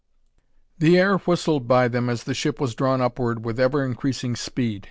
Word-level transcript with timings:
The 0.79 0.97
air 0.97 1.17
whistled 1.19 1.67
by 1.67 1.87
them 1.87 2.09
as 2.09 2.23
the 2.23 2.33
ship 2.33 2.59
was 2.59 2.73
drawn 2.73 3.01
upward 3.01 3.45
with 3.45 3.59
ever 3.59 3.85
increasing 3.85 4.35
speed. 4.35 4.79